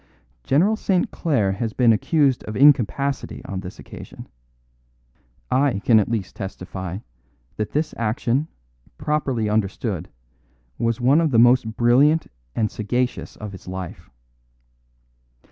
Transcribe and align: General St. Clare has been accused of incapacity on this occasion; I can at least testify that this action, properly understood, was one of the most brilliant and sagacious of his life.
General 0.43 0.75
St. 0.75 1.11
Clare 1.11 1.51
has 1.51 1.73
been 1.73 1.93
accused 1.93 2.43
of 2.45 2.55
incapacity 2.57 3.45
on 3.45 3.59
this 3.59 3.77
occasion; 3.77 4.27
I 5.51 5.77
can 5.77 5.99
at 5.99 6.09
least 6.09 6.35
testify 6.35 6.97
that 7.57 7.73
this 7.73 7.93
action, 7.97 8.47
properly 8.97 9.47
understood, 9.47 10.09
was 10.79 10.99
one 10.99 11.21
of 11.21 11.29
the 11.29 11.37
most 11.37 11.77
brilliant 11.77 12.25
and 12.55 12.71
sagacious 12.71 13.35
of 13.35 13.51
his 13.51 13.67
life. 13.67 14.09